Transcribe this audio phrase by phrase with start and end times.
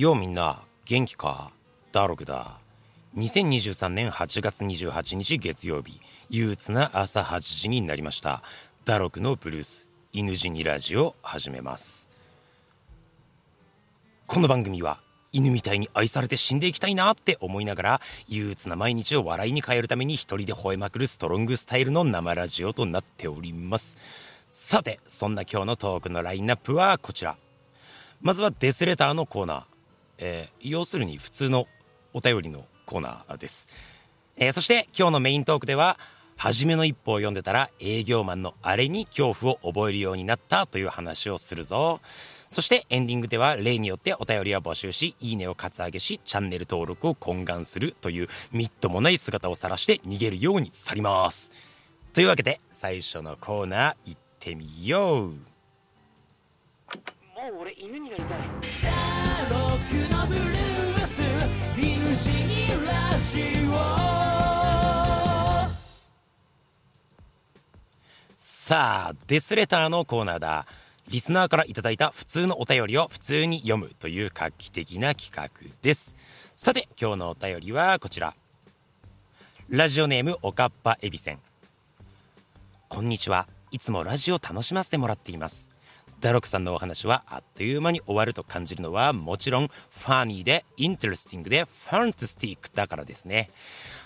[0.00, 1.50] ようみんな元気か
[1.92, 2.58] ダロクだ
[3.18, 6.00] 2023年8月28日月曜日
[6.30, 8.42] 憂鬱な朝8時になりました。
[8.86, 12.08] ダロクのブルース犬死にラジオ始めます。
[14.26, 15.00] この番組は
[15.32, 23.98] 犬みたいに愛されて死んでいきたいなって思いながら憂鬱な毎日を笑いに変えるために一人で吠えまくるストロングスタイルの生ラジオとなっております。
[24.50, 27.36] さてそんな今日のトークのラインナップはこちら。
[28.22, 29.69] まずはデスレターのコーナー、
[30.20, 31.66] えー、要するに普通の
[32.12, 33.68] お便りのコーナーです、
[34.36, 35.98] えー、そして今日のメイントークでは
[36.36, 42.00] 初めの一歩を読んでたら営業マンのあれに恐怖を覚えるようになったという話をするぞ
[42.50, 51.52] そしてエンディングでは例によってお便りを募集し、いいねをカツアゲし、チャンネル登録を懇願するというみっともない姿を晒して逃げるように去ります。
[52.12, 55.49] というわけで最初のコーナー行ってみよう。
[57.40, 58.38] もう俺犬になりたい。
[58.38, 60.44] のブルー
[61.06, 61.22] ス
[61.74, 63.74] 犬死にラジオ
[68.36, 70.66] さあデスレターのコーナーだ。
[71.08, 75.48] リスナーからいただいた普通のお便りを普通に読むという画期的な企画
[75.80, 76.16] です。
[76.54, 78.34] さて、今日のお便りはこちら。
[79.70, 81.38] ラジオネームおかっぱえびせん。
[82.88, 83.48] こんにちは。
[83.70, 85.69] いつもラジオ楽しませてもらっています。
[86.20, 93.50] ダロクさんのお話はあっという間に終わると感じるのはもちろん funny で interesting で fantastic だからですね。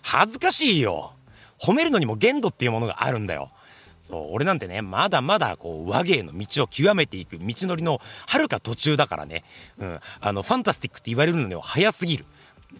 [0.02, 1.12] 恥ずかしいよ。
[1.60, 3.50] 褒めるのにも限度っていうものがあるんだよ。
[3.98, 9.44] そう、俺なんてね、まだまだこう話芸の道を極めていく道のりの遥か途中だからね、
[9.78, 12.26] うん、あの、 fantastic って言われるのには早すぎる。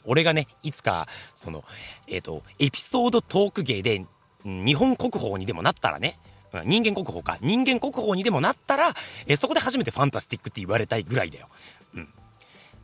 [0.05, 1.65] 俺がね、いつか、その、
[2.09, 4.05] えっ、ー、と、エピソードトーク芸で、
[4.45, 6.19] 日本国宝にでもなったらね、
[6.65, 8.95] 人間国宝か、人間国宝にでもなったら、
[9.27, 11.49] えそこで初めてファンタスティックって言われたいぐらいだよ。
[11.95, 12.09] うん。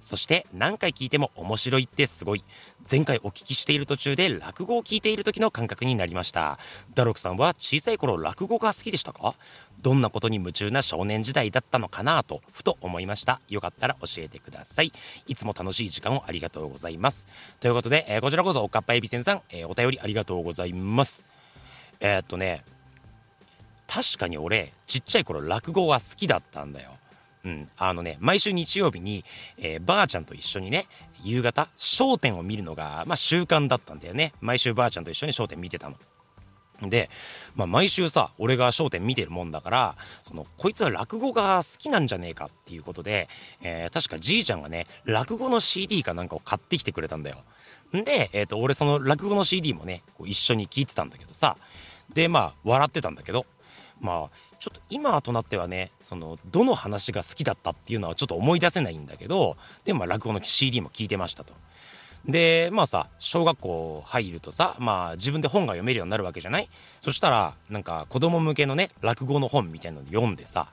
[0.00, 2.42] そして何回聞いても面白いってすごい。
[2.90, 6.58] 前回お聞きしている途中で落語を聞いている時の感覚になりました。
[6.94, 9.34] ダロクさんは小さい頃落語が好きでしたか？
[9.82, 13.40] どんなことに夢中な少年時代だったのかなと、ふと思いました。
[13.50, 14.92] よかったら教えてください。
[15.26, 17.26] いつも楽しい時間をありがとうございます。
[17.60, 21.26] ということで、えー、こちらこそおかっぱえびせんさん、えー、お便りありがとうございます。
[22.00, 22.64] えー、っとね、
[23.90, 26.90] 確かに俺、ちっちゃい頃落語は好きだったんだよ。
[27.42, 29.24] うん、あのね、毎週日曜日に、
[29.58, 30.86] えー、ばあちゃんと一緒にね、
[31.24, 34.32] 夕方、焦点を見るのが、まあ習慣だったんだよね。
[34.40, 35.96] 毎週ばあちゃんと一緒に焦点見てたの。
[36.88, 37.10] で、
[37.56, 43.28] まあ、毎週さ、俺が焦点見てるもんだから、その、こいつは落語が好きなんじゃねえかっていうことで、
[43.60, 47.42] えー、確かじいちゃんがね、落語の CD かなんかを買ってきてくれたんだよ。
[47.94, 51.56] んで、えっ、ー、と、俺その落語の CD もね、こう一緒に聞いてたんだけどさ、
[52.14, 53.46] で、まあ、笑ってたんだけど、
[54.00, 61.52] まあちょっと今となってはねそのどの話が好きだったっていうのはちょっと思い出せないんだけどでも落語の CD も聞いてましたと。
[62.24, 66.68] でまあさ小学校入るとさまあ自分で本が読めるようになるわけじゃない？
[67.00, 70.68] そしたらなんか子供向けのね落語の本みたいなの読んでさ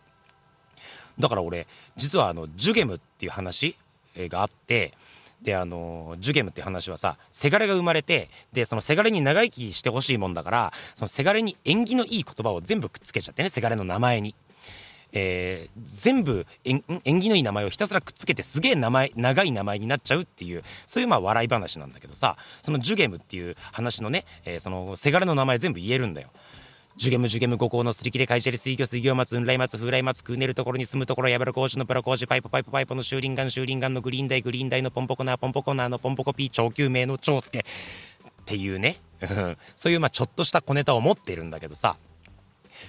[1.20, 3.76] だから俺実はあのジュゲムっていう話
[4.16, 4.94] があって
[5.42, 14.36] であのジュゲムって話はさせがれが生まれてでそのせがれに長生きしてほしいもんだからそのせがれに縁起のいい言葉を全部くっつけちゃってねせがれの名前に。
[15.14, 16.82] えー、全部縁
[17.22, 26.30] 起のいい名前をひたすらくっつけてすげえ名前長い名前になっちゃうっていうそういうまあ笑い話なんだけどさそのジュゲムっていう話のね、えー、そのせがれの名前全部言えるんだよ。
[26.98, 37.64] ジュゲムジュゲム五行のすり切れ会社で水魚水魚松雲来松風来松クーネルところに住むところやばら工事のプラ工事パイプパイプパイプの修輪岩修輪岩のグリーン台グリーン台のポンポコナーポンポコナーのポンポコピー超救命の長介っ
[38.46, 38.98] ていうね
[39.76, 41.98] そういうまあちょっとした小ネタを持ってるんだけどさ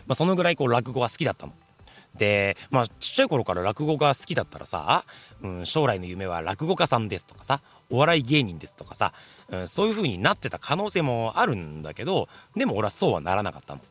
[0.06, 1.52] まあそのぐらいこう落語は好きだったの。
[2.16, 5.04] でまあちっちゃい頃から落語が好きだったらさ、
[5.42, 9.12] うん、将来の夢は落語家さんですとかさお笑い芸人ですとかさ、
[9.50, 13.82] うん、そういう風になってた可能性もあるんだけどでも俺はそうはならなかったの。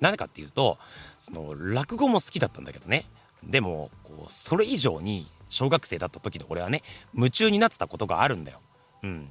[0.00, 0.78] 何かっていうと
[1.18, 3.04] その落語も好きだったんだけどね。
[3.42, 6.82] でもこうそれ以上に小学生だった時の俺はね
[7.14, 8.60] 夢中になってたことがあるんだよ。
[9.02, 9.30] うん、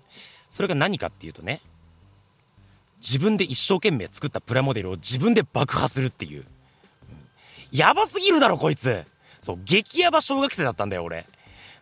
[0.49, 1.61] それが何かっていうとね
[2.97, 6.45] 自分で一生懸命作ったプラモデルを自分で爆破するっていう、う
[7.75, 9.05] ん、やばすぎるだろこいつ。
[9.39, 11.27] そう激ヤバ小学生だったんだよ俺。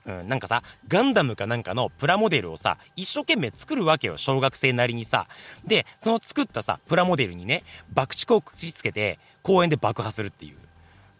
[0.06, 5.28] うん、なんかさガンダムかなんかのプラモデルをさ一生懸命作るわけよ小学生なりにさ。
[5.66, 7.64] でその作ったさプラモデルにね
[7.94, 10.58] 爆竹をくくりつけて公園で爆破するっていう。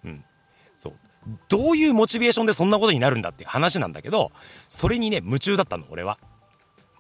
[0.06, 0.24] うん。
[0.76, 0.94] そう。
[1.48, 4.32] どういうモチベーションでそんなことになるんだっていう話なんだけど
[4.68, 6.18] それにね夢中だったの俺は。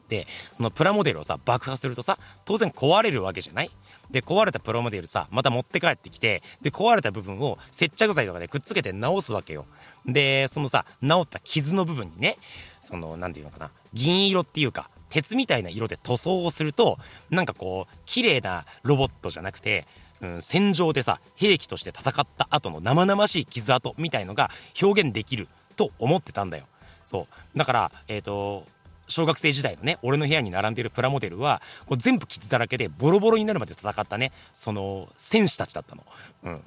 [0.09, 3.71] で、そのプラモデルをさ、爆破するとさ、当然壊れるわけじゃない？
[4.13, 9.65] で、壊れたプラモデルさ、また持って帰ってきて、で、壊れた部分を接着剤とかでくっつけて直すわけよ。
[10.05, 12.37] で、そのさ、直った傷の部分にね、
[12.79, 16.99] その、なんていうのかな、銀色っていうか、鉄みたいな色で塗装をすると、
[17.31, 19.87] なんかこう、綺麗なロボットじゃなくて、
[20.21, 26.65] うん、戦場でさ、兵器として戦った後の生々しい傷跡みたいのが表現できると思ってたんだよ。
[27.03, 27.57] そう。
[27.57, 28.65] だから、えっ、ー、と、
[29.13, 36.03] 小学生時代のね、俺の部屋に並んでるプラモデルは、こう全部傷だらけでボロボロになるまで戦ったね、その、戦士たちだったの。
[36.43, 36.57] うん。
[36.57, 36.59] っ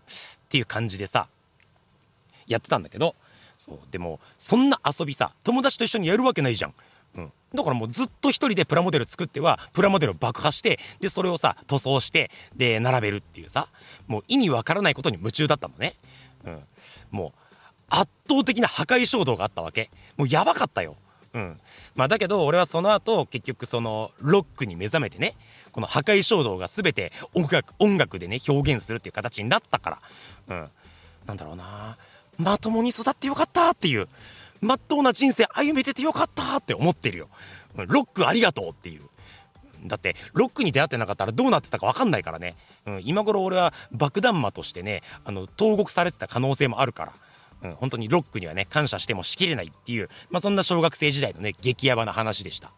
[0.48, 1.28] ていう感じでさ、
[2.46, 3.16] やってたんだけど、
[3.58, 3.78] そう。
[3.90, 6.75] でも、そんな遊びさ、友達と一緒にやるわけないじゃん。
[7.16, 7.32] うん。
[7.54, 13.69] だからもうずっと一人でプラモデル作っては、プラモデルを爆破して、で、それをさ、塗装して、で、並べるっていうさ、
[14.06, 15.94] もう意味わからないことに夢中だったのね。
[16.44, 16.62] うん。
[17.10, 17.40] もう、
[17.88, 19.90] 圧倒的な破壊衝動があったわけ。
[20.16, 20.96] もうやばかったよ。
[21.37, 21.61] うん。
[21.94, 25.35] まあだけど俺はその後結局そのロックに目覚めてね、
[25.71, 30.00] この破壊衝動が全て音楽、音楽でね表現するっていう形になったから。
[30.49, 30.71] うん。
[31.27, 31.99] なんだろうな
[32.38, 34.09] まともに育ってよかったっていう、
[34.62, 37.29] まっとうな人生歩めててよかったって思ってるよ。
[37.75, 39.03] ロックありがとうっていう。
[39.85, 42.56] だって、ロックに出会ってなかったらどうなってたかわかんないからね。
[42.87, 47.12] うん、今頃俺は爆弾魔としてね、あの、投獄されてた可能性もあるから。
[47.71, 52.73] うん、本当にロックにはね、感謝してもしきれないっていう、まあ、そんな小学生時代のね、激ヤバな話でした。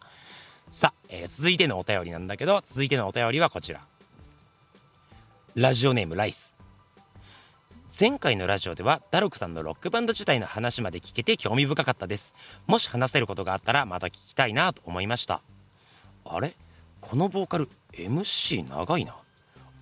[0.71, 3.81] さあ、えー、続いてのお便りなんだけど、続いてのお便りはこちら。
[5.55, 6.57] ラジオネームライス。
[7.99, 12.35] 前回のラジオではダルクさんのロックバンド自体の話まで聞けて興味深かったです。
[12.67, 15.41] もし話せることがあったらまた聞きたいなと思いました。
[16.23, 16.53] あれ？
[17.01, 19.15] このボーカル MC 長いな。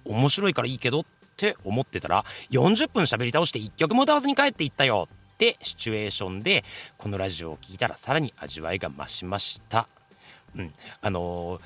[0.06, 1.06] 面白いからいいけどっ
[1.37, 6.63] って思ってたら40分喋り倒して1曲も歌わずに帰っていったよってシチュエーションで
[6.97, 9.87] このラジオを聴いたらさらに味わいが増しました。
[10.55, 10.73] うん。
[10.99, 11.61] あのー、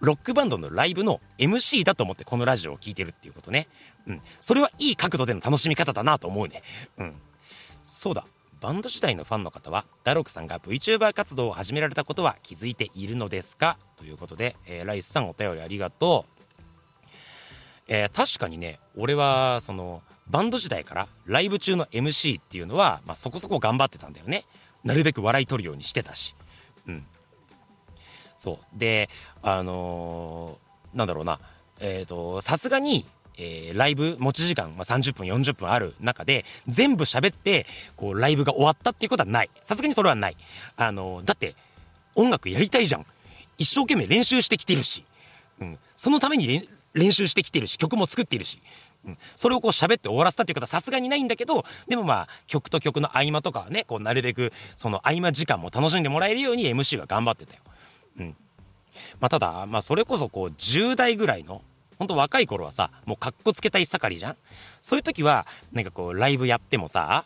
[0.00, 3.68] ロックバンドのライブの MC だと思ってこのラジオを聴いてるっていうことね。
[4.08, 4.20] うん。
[4.40, 6.62] それはいい角度での楽しみ方だなと思うね。
[6.98, 7.14] うん。
[7.84, 8.26] そうだ。
[8.60, 13.78] バンド時代のファンの方はダロクさんが VTuber 活動を始められたことは気づいているのですか？
[13.96, 16.33] ということで、えー、ライスさんお便りありがとう。
[17.88, 24.44] えー、確かにね俺はそのバンド時代からライブ中の MC っていうのは、まあ、そこそこ頑張ってたんだよね。
[24.82, 26.34] なるべく笑い取るようにしてたし。
[26.86, 27.04] うん。
[28.36, 28.78] そう。
[28.78, 29.10] で
[29.42, 31.40] あのー、なんだろうな。
[31.80, 33.04] えっ、ー、とさすがに
[33.36, 37.66] えー、ライブ持ち時間、まあ、30分40分ある中で全部喋って
[37.96, 39.50] こうライブが終わったっていうことはない。
[39.64, 40.36] さすがにそれはない。
[40.76, 41.56] あのー、だって
[42.14, 43.06] 音楽やりたいじゃん。
[43.58, 45.04] 一生懸命練習してきてるし、
[45.60, 48.60] うん、そのために練習してきてるし、曲も作っているし、
[49.06, 57.60] うん、それをこう喋って終わらせたっていうことはさすがにないんだけど、でもまあ、曲と曲の合間とかはね、こうなるべく、その合間時間も楽しんでもらえるように MC は頑張ってたよ。
[58.20, 58.36] うん。
[59.20, 61.62] まあただ、まあそれこそこう10代ぐらいの、
[61.98, 64.36] ほんと若い頃はさ、もうかっこつけたい盛りじゃん
[64.80, 67.24] そういう時は、なんかこうライブやってもさ、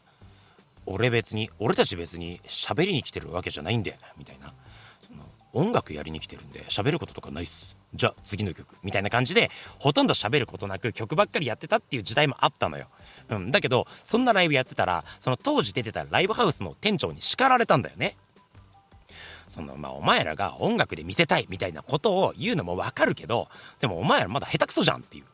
[0.87, 4.53] 俺別に、俺たち別に喋りに来てるわけじゃないんだよみたいな。
[5.07, 7.78] その音楽やりに来てるんで喋ることとかないっす。
[7.95, 12.89] じゃあ次の曲みたいな感じでほとんど喋ることなく曲ばっかりやってたっていう時代もあったのよ。
[13.31, 18.17] うん、だけどそんなライブやってたらその当時出てたライブハウスの店長に叱られたんだよね。
[19.49, 23.49] そのまあお前らが音楽で見せたいみたいなことを言うのもわかるけど
[23.81, 25.25] でもお前らまだ下手くそじゃんっていう。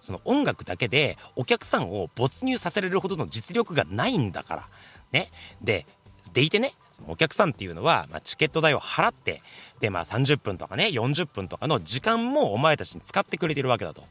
[0.00, 4.68] その音楽だけでお客さんを没入させれるほどの実力がないんだから。
[5.10, 5.30] ね。
[5.60, 5.84] で、
[6.32, 9.42] でいてね、そのお客さんっていうのは、まあ、チケット代を払って、
[9.80, 14.02] で、まあ30分とかね、40分とかの時間もお前たちに使ってくれてるわけだと。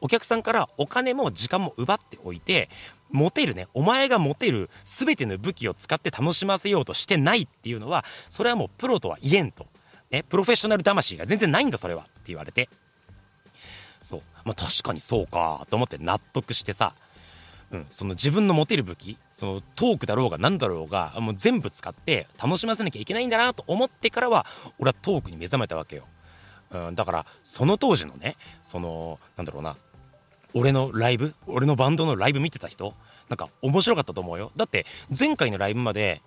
[0.00, 2.70] お客さんからお金も時間も奪っておいて、
[3.10, 9.66] 持てるね、お前が持てる全ての武器を使って楽しませようとしてないっていうのは、それはもうプロとは言えんと。
[10.10, 12.04] ね、プロフェッショナル魂が全然ないんだ、それは。
[12.04, 12.70] って言われて。
[14.00, 14.22] そう。
[14.44, 16.94] まあ確かにそうか、と思って納得してさ、
[17.72, 24.44] うん、その自分の持てる武器そのトークだろうが何だろうがもう全部使って楽しませなきゃいけないんだなと思ってからは
[24.78, 26.04] 俺はトークに目覚めたわけよ、
[26.70, 29.76] うん、だからその当時のねそのなんだろうな
[30.54, 32.94] 俺のライブ俺のバンドのライブ見てた人
[33.30, 34.52] なんか面白かったと思うよ。
[34.56, 34.84] だって
[35.18, 36.20] 前回のライブまで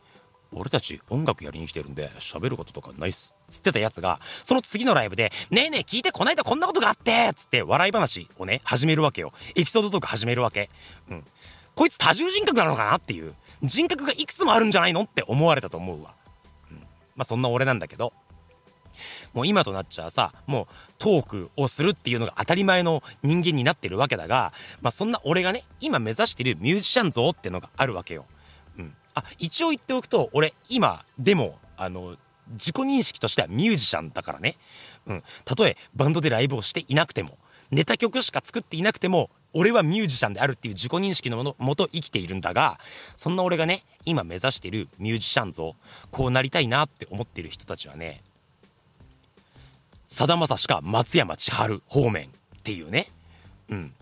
[0.56, 3.36] 俺たち音楽やりに来てるんで喋ることとかないっす。
[3.50, 9.34] つってたやつが、その次のライブで、ねえねえ聞いてこないだこんなことがあってつって笑い話をね、始めるわけよ。
[9.56, 10.70] エピソードとか始めるわけ。
[11.10, 11.24] うん。
[11.76, 13.34] こいつ多重人格なのかなっていう。
[13.62, 16.14] 人格がいくつもあるんじゃないのって思われたと思うわ。
[16.72, 16.78] うん。
[16.78, 16.86] ま
[17.20, 18.14] あそんな俺なんだけど。
[19.34, 28.26] もう今となっちゃうさ、もうトークをするっていうのが当たり前の人間になってるわけだが、まあそんな俺がね、今目指してるミュージシャン像ってのがあるわけよ。
[29.16, 32.18] あ、一応言っておくと、俺、今、でも、あの、
[32.52, 34.56] 自己認識としてはミュージシャンだからね。
[35.08, 35.24] うん。
[35.46, 37.38] たとえバンドでライブをしていなくても、
[37.72, 42.80] ネタ曲しか作っていなくても、俺はミュージシャンであるっていう自己認識のものもと生きているんだが、
[43.16, 45.76] そんな俺がね、今目指しているミュージシャン像、
[46.12, 48.22] こうなりたいなって思ってる人たちはね、
[50.08, 52.30] さだまさしか松山千春方面っ
[52.64, 53.08] ていうね。
[53.70, 53.94] うん。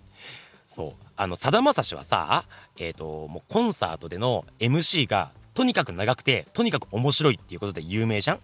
[0.73, 1.05] そう。
[1.15, 2.45] あの、さだまさしはさ、
[2.79, 8.39] えっ、ー、と、もうコンサートでの MC がとにかく長くて、とにかく面白いっていうことで有名じゃん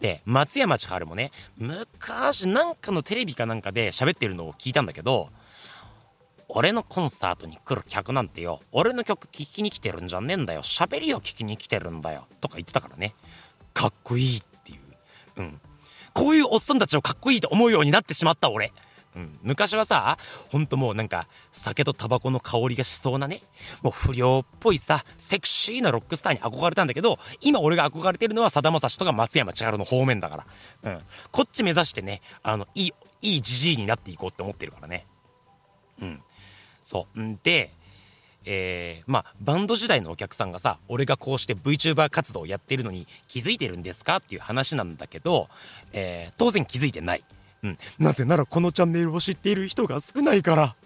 [0.00, 5.28] で、松山千春もね、昔なんかのテレビかなんかで喋ってるのを聞いたんだけど、
[6.48, 13.14] 俺のコンサートに来る客なんてよ、俺の曲聴きに来てるんじゃねえんだよ、喋りを聴きに来てるんだよ、とか言ってたからね。
[13.74, 14.80] かっこいいっていう。
[15.36, 15.60] うん。
[16.14, 18.72] こういうおっさんたちをかっこいいと思うようになってしまった俺。
[19.16, 20.18] うん、昔はさ、
[20.50, 23.40] ほんともうなんか、酒とタバコの香りがしそうなね、
[23.82, 30.46] もう不良っぽいさ、セクシーなロックスターに憧れたんだけど、今俺が憧れてるのはさだまさしとか松山千春の方面だか
[30.82, 30.92] ら。
[30.92, 31.02] うん。
[31.32, 32.92] こっち目指してね、あの、いい、
[33.22, 35.06] いいじじいになっていこうって思ってるからね。
[36.02, 36.22] うん。
[36.82, 37.20] そう。
[37.20, 37.72] んで、
[38.44, 45.48] えー、まあ、バンド時代のお客さんがさ、俺がこうして VTuber 活動をやってるのに気づいてるんですかっていう話なんだけど、
[45.92, 47.24] えー、当然気づいてない。
[47.66, 47.78] うん。
[47.98, 50.76] なぜならこのチャンネルを知っている人が少ないから。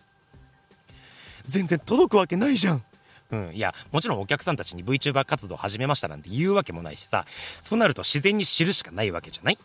[1.46, 2.82] 全然届くわけないじゃん。
[3.30, 3.54] うん。
[3.54, 7.24] いや、もちろんお客さんたちに VTuber 活動始めましたなんて言うわけもないしさ、
[7.60, 9.58] そうなると自然に知るしかないわけじゃない？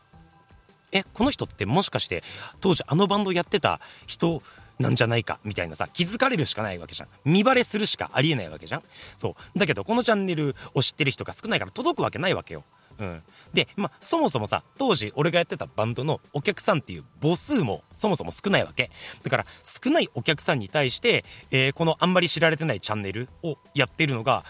[0.91, 2.23] え、この人ってもしかして
[2.61, 4.41] 当時あのバンドやってた人
[4.79, 5.39] なんじゃないか？
[5.43, 8.83] みたいなさ気づかれるしかないわけじゃん見バレするしかありえないわけじゃん
[9.17, 12.63] そうだけどこのチャンネルを知ってる人が少ないから届くわけないわけよ
[12.99, 13.23] うん。
[13.53, 18.91] で、まあ、そもそもさ、当時俺がやってたバンドのお客さんっていう母数もそもそも少ないわけ。
[19.23, 24.45] だから、少ないお客さんに対して、えー、このあんまり知られてないチャンネルをやってるのが、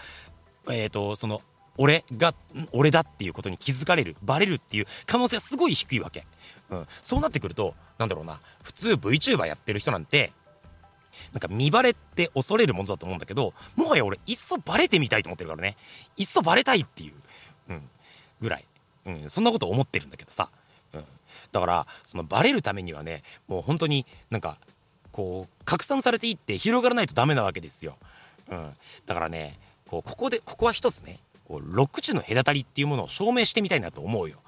[0.68, 1.42] えっ、ー、と、その、
[1.78, 2.34] 俺が、
[2.72, 6.26] 俺だっていうことに気づかれる、バレるっていう可能性はすごい低いわけ。
[6.70, 6.86] うん。
[7.02, 10.32] そうなってくると、なんだろうな、普通 VTuber やってる人なんて、
[11.32, 15.76] なんか見バレって恐れるものだと思うんだけど、もはや俺、いっそバレてみたいと思ってるからね。
[16.16, 17.12] いっそバレたいっていう、
[17.70, 17.90] うん、
[18.40, 18.64] ぐらい。
[19.06, 20.48] うん、そんなこと思ってるんだけどさ。
[20.92, 21.04] うん。
[21.52, 24.58] だから、そのバレるためにはね、もう本当になんか、
[25.12, 27.96] こう、拡散されていって広がらないとダメなわけですよ。
[28.50, 28.74] うん。
[29.06, 34.38] だからね、こう、ここで、ここは一つね、こう、6時の隔たりっていうものを証明してみたいなと思うよ。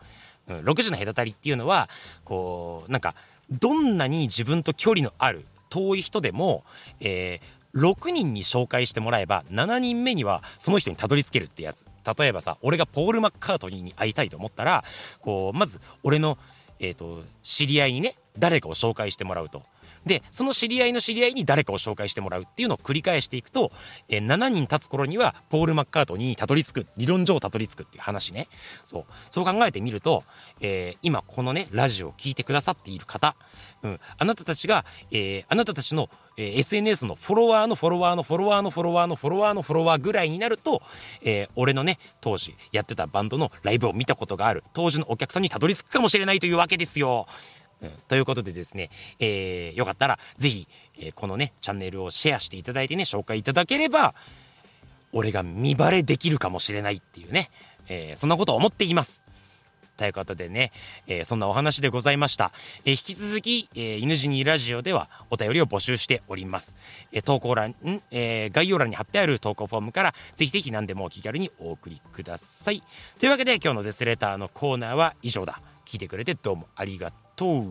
[0.48, 1.88] うん、6時の隔たりっていうのは
[2.24, 3.14] こうなんか
[3.50, 6.64] どんなに自分と距離のある遠い人でも、
[7.00, 11.84] えー、6人に紹介してもらえば7人目にはその人にたどり着けるってやつ
[12.18, 14.84] 例えばさ俺がポール・マッカートニーに会いたいと思ったら
[15.20, 16.38] こうまず俺の、
[16.80, 19.62] えーと知り合いにね誰かを紹介してもらうと。
[20.06, 23.72] で、その知り合いの知り合いに誰かを紹介してもらうっていうのを繰り返していくと、
[24.08, 28.48] えー、7人経つ頃にはポール・マッカートニーにたどり着く、理論上たどり着くっていう話ね。
[28.84, 29.04] そう。
[29.30, 30.24] そう考えてみると、
[30.60, 33.36] えー、今このね、ラジオを聴いてくださっている方、
[33.82, 40.82] うん、あなたたちが、えー、あなたたちの、えー、SNS のフォロワーのフォロワーのフォロワーのフォロワーのフォロワーのフォロワーぐらいになると、
[41.22, 47.26] えー、俺のね、当時やってたバンドのライブを見たことがある、当時のお客さんにたどり着くかもしれないというわけですよ。
[47.80, 50.66] うん、ということでですね、えー、よかったら、ぜひ、
[50.98, 54.14] えー、このね、チャンネルをシェアしていただいてね、紹介いただければ、
[55.12, 57.50] 俺が見バレできるかもしれないっていうね、
[57.88, 59.22] えー、そんなことを思っています。
[59.96, 60.70] ということでね、
[61.08, 62.52] えー、そんなお話でございました。
[62.84, 66.76] えー、引き続き、えー、犬死にラジオではお便りを募集しております。
[67.10, 68.02] え投稿欄、ん？
[68.12, 72.82] え概要欄に貼ってある投稿フォームから、ぜひぜひ何でもお気軽にお送りください。
[73.18, 75.60] というわけで、今日のデスレターのコーナーは以上だ。
[75.84, 77.27] 聞いてくれてどうもありがとう。
[77.38, 77.64] とう。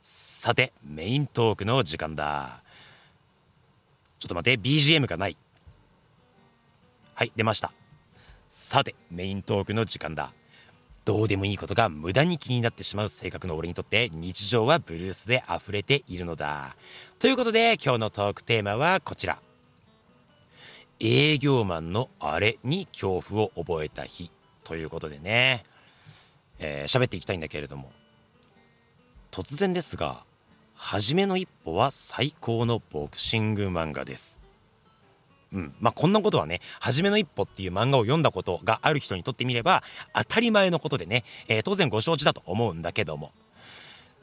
[0.00, 2.60] さてメイントークの時間だ。
[4.18, 5.36] ちょっと待って BGM がない。
[7.14, 7.72] はい出ました。
[8.48, 10.32] さてメイントークの時間だ。
[11.04, 16.74] どうでもいいことが無駄に気になってしまう性格の俺にとって日常はブルースで溢れているのだ。
[17.20, 19.38] ということで今日のトークテーマはこちら。
[21.04, 24.30] 営業マンのあれに恐怖を覚えた日
[24.62, 25.64] ということでね、
[26.60, 27.90] えー、喋っていきたいんだけれども、
[29.32, 30.22] 突然ですが、
[30.76, 34.40] 初めの一歩は最高のボクシング漫画です。
[35.52, 35.74] うん。
[35.80, 39.82] まあ、こんなことはね、初めの一歩っていう漫画を読んだことがある人にとってみれば、
[40.14, 43.32] 当たり前のことでね、えー、当然ご承知だと思うんだけども。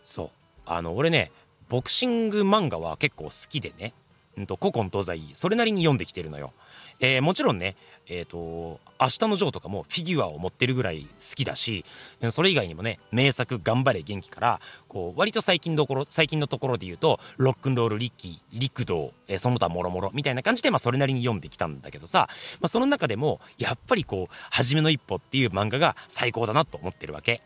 [0.06, 0.30] そう。
[0.66, 1.34] あの、俺ね、
[1.68, 3.94] ボクシング漫画は結構好きでね、
[4.40, 6.54] うんと、古今東西、それなりに読んできてるのよ。
[7.02, 7.76] えー、もちろんね、
[8.08, 11.86] えっ、ー、と、明日のジョーとかもフィギュアを持ってるぐらい好きだし、
[12.32, 22.30] それ以外にもね、名作頑張れ元気から、こう、割と最近どころ、最近のところで言うと、ロックンロールリッキー、陸道、えー、その他もろもろみたいな感じで、まあそれなりに読んできたんだけどさ、
[22.62, 27.42] まあその中でも、やっぱりこう、初めの一歩っていう漫画が最高だなと思ってるわけ。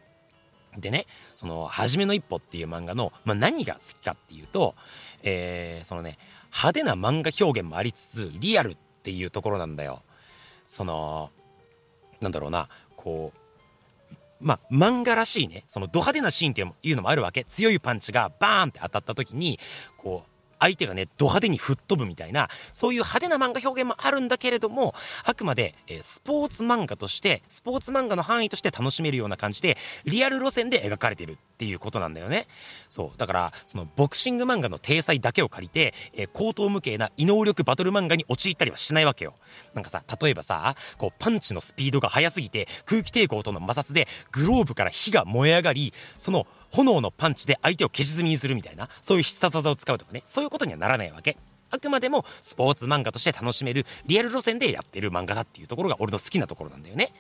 [0.78, 4.76] でね、その、はじめの一歩っていう漫画の、まあ、何が好きかっていうと、
[5.24, 6.18] えー、そのね、
[6.52, 10.02] 派手な漫画表現もありつつ、リアルっていうところなんだよ。
[10.66, 11.30] その、
[12.22, 13.40] なんだろうな、こう、
[14.40, 17.46] まあ、漫画らしいね、そのド派手なシーンっていうのもあるわけ。
[17.46, 19.60] 強いパンチがバーンって当たった時に、
[19.98, 20.33] こう、
[20.64, 32.48] 相手がね、ド派手に吹っ飛ぶみたいな、そういう派手な漫画表現もあるんだけれども、あくまで、えー、スポーツ漫画として、スポーツ漫画の範囲として楽しめるような感じで、リアル路線で描かれてるっていうことなんだよね。
[32.88, 33.18] そう。
[33.18, 39.34] だから、そのボクシング漫画の体裁だけを借りて、えー、高等無形な異能力バトル漫画に陥ったりはしないわけよ。
[39.74, 51.38] なんかさ、例えばさ、こう、パンチのスピードが速すぎて、空気抵抗との摩擦で、グローブから火が燃え上がり、その、炎のパンチで相手を消し積みにするみたいな、そういう必殺技を使うとかね、そういうことにはならないわけ。
[51.74, 57.12] あくまでもスポーツ漫画として楽しめるリアル路線でやってる漫画だっていうところが俺の好きなところなんだよね。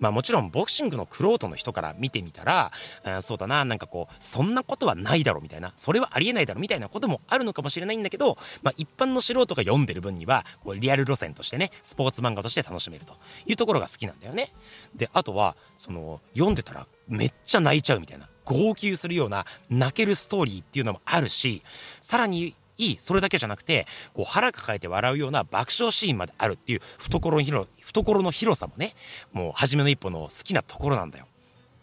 [0.00, 2.72] まあもちろんボクシングのクロートの人から見てみたら、
[3.04, 13.14] あそうだな、なんかこう、そんなことはないだろみたいな、それはありえないだろみたいなこともあるのかもしれないんだけど、まあ一般の素人が読んでる分には、こうリアル路線としてね、スポーツ漫画として楽しめると
[13.46, 14.52] いうところが好きなんだよね。
[14.96, 18.28] で、あとは、その、読んでたらめっちゃ泣いちゃうみたいな。
[18.44, 21.62] 号泣するような泣けるストーリーっていうのもあるし、
[22.00, 28.94] さらにいい、それだけじゃなくて、こう腹抱えて笑うような爆笑シーンまであるっていう懐の広、懐の広さもね、
[29.32, 31.26] もう初めの一歩の好きなところなんだよ。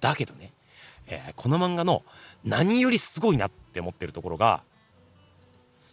[0.01, 0.51] だけどね、
[1.07, 2.03] えー、この漫画の
[2.43, 4.63] 何よりすごいなって思ってるところが、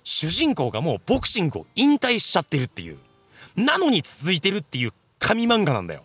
[0.03, 2.99] 主人公がもうボクシングを引退しちゃってるっていう。
[3.57, 6.05] なのに続いてるっていう神漫画なんだよ。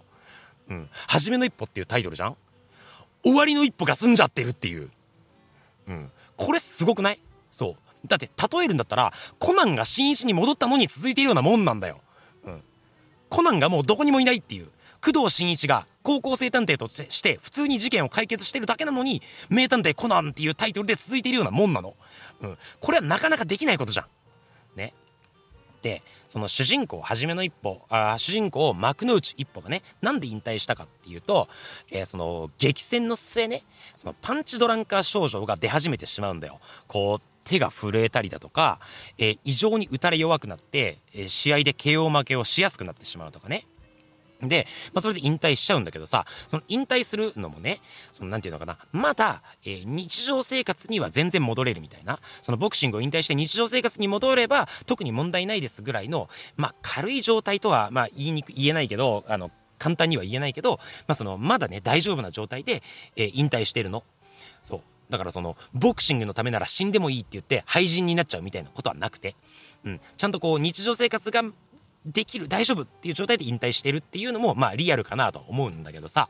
[0.69, 0.89] うん。
[1.07, 2.37] 初めの一歩っていうタイトルじゃん
[3.23, 4.89] 終わりの一歩が済んじゃってるっていう。
[5.87, 6.11] うん。
[6.37, 7.19] これすごくない？
[7.49, 8.07] そう。
[8.07, 12.01] だって、例えるんだったら、コナンが新一に戻ったのに続いているようなもんなんだよ。
[12.45, 12.63] うん。
[13.29, 14.69] コナンがもうどこにもいないっていう。
[15.03, 21.95] 工藤新一が高校生探偵として普通に事件を解決してるだけなのに、名探偵コナンっていうタイトルで続いているようなもんなの。
[22.41, 22.57] うん。
[22.79, 24.05] これはなかなかできないことじゃん。
[25.83, 25.91] ね。
[25.91, 31.49] で、その主人公、初めの一歩、あ主人公、幕の内一歩がね、なんで引退したかっていうと、
[31.91, 33.63] えー、その、激戦の末ね、
[33.95, 36.59] そのパンチドランカー症状が出始めてしまうんだよ。
[36.87, 38.79] こう、手が震えたりだとか、
[39.17, 43.65] えー、異常に打たれ弱くなって、えー、試合で KO 負けをしやすくなってしまうとかね。
[44.41, 47.79] で、まあ、それで引退しちゃうんだけどさ、その引退するのもね、
[48.11, 60.77] そのなんていうのかな、まだ、えー、日常生活には全然戻れるみたいな、そのボクシングを引退して日常生活に戻れば特に問題ないですぐらいの、まあ、軽い状態とは、まあ、言いにく、言えないけど、あの、簡単には言えないけど、
[61.07, 62.83] まあ、その、まだね、大丈夫な状態で、
[63.15, 64.03] えー、引退してるの。
[64.61, 64.81] そう。
[65.11, 69.35] だからその、ボクシングのためなら死んでもいいって言って、廃人になっちゃうみたいなことはなくて、
[69.83, 70.01] うん。
[70.17, 71.41] ちゃんとこう、日常生活が
[72.05, 76.29] できる、大丈夫っていう状態で引退してるっていうのも、まあリアルかなと思うんだけどさ。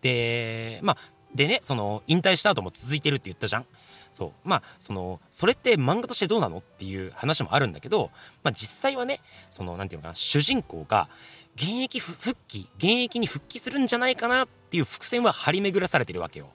[0.00, 0.96] で、まあ、
[1.34, 3.66] でね、その、引退した後も続いてるって言ったじゃん
[4.10, 4.48] そう。
[4.48, 8.10] まあ、その、それって漫画としてどうなのっていう話もあるんだけど、
[8.42, 11.08] まあ実際はね、その、何て言うのかな、主人公が、
[11.60, 16.48] 現役復帰、現役に復帰するんじゃないかなっていう伏線は張り巡らされてるわけよ。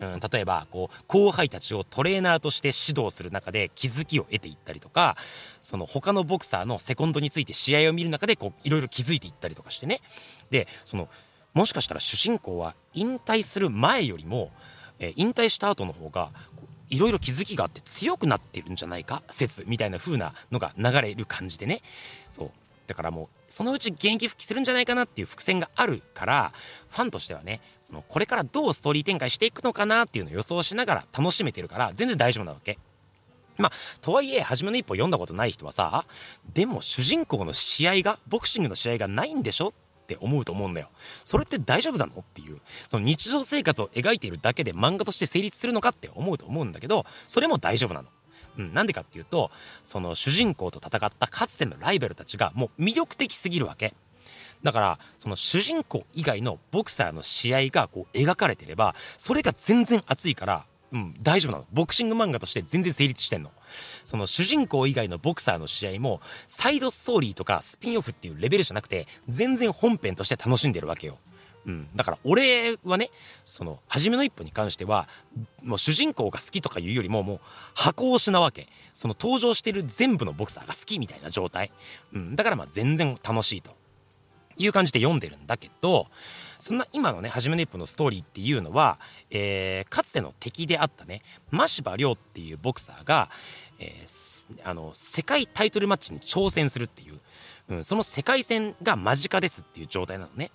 [0.00, 5.18] うん、例えば、こう、後輩たちをトレーナーとして指導する中で気づきを得ていったりとか、
[5.60, 10.00] その他のボクサーのセコンドについて試合を見る中で、こう、いろいろ気づいていったりとかしてね。
[10.48, 11.10] で、その、
[11.52, 14.52] もしかしたら主人公は引退する前よりも、
[14.98, 16.30] えー、引退した後の方が、
[16.88, 19.22] いろいろ気づきがあって強くなってるんじゃないか？
[19.28, 21.80] 説みたいな風なのが流れる感じでね。
[22.30, 22.50] そう。
[22.86, 26.52] だからもう、そのうち現役復帰するんじゃないかなっていう伏線があるから、
[26.88, 32.78] ファンとしてはね、その、これからどうストーリー展開していくのかなっていうのを予想しながら楽しめてるから、全然大丈夫なわけ。
[33.58, 36.04] まあ、とはいえ、初めの一歩読んだことない人はさ、
[36.52, 39.72] でも主人公の試合が、ボクシングの試合がないんでしょっ
[40.06, 40.88] て思うと思うんだよ。
[41.24, 42.60] それって大丈夫なのっていう。
[42.86, 48.08] その日常生活を描いているだけで漫画として成立するのかって思うと思うんだけど、それも大丈夫なの。
[48.58, 49.50] うん、なんでかっていうと、
[49.82, 53.94] その主人公と戦ったかつてのライバルたちがもう魅力的すぎるわけ。
[54.62, 61.66] だから、その主人公以外のボクサーの試合がこう描かれてれば、それが全然熱いから、うん、大丈夫なの。
[61.72, 63.50] ボクシング漫画として全然成立してんの。
[64.04, 71.18] その主人公以外のボクサーの試合も、サイドストーリーとかスピンオフっていうレベルじゃなくて、全然本編として楽しんでるわけよ。
[71.66, 71.88] うん。
[71.94, 73.10] だから俺はね、
[73.44, 75.08] その、初めの一歩に関しては、
[75.62, 77.40] もう主人公が好きとかいうよりも、もう
[77.74, 78.68] 箱推しなわけ。
[78.94, 81.72] その登場してる全部のボクサーが好きみたいな状態。
[82.12, 82.36] うん。
[82.36, 83.76] だからまあ全然楽しいと。
[84.58, 86.06] いう感じで読んでるんだけど、
[86.58, 88.98] そんな今のね、初めの一歩のストーリーっていうのは、
[89.30, 93.28] えー、かつての敵であったね、真柴亮っていうボクサーが、
[93.78, 97.18] えー、あの、世界タイトルマッチに挑戦するっていう、
[97.68, 100.50] うん、その世界戦が間近ですっていう状態なのね。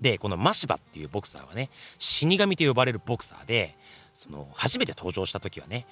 [0.00, 3.76] で、このマシバっていうボクサーはね、死神と呼ばれるボクサーで、
[4.12, 5.86] その、初めて登場した時はね、